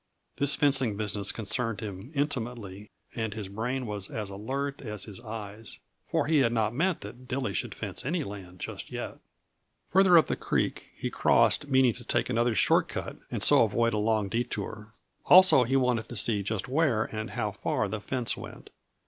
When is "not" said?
6.51-6.73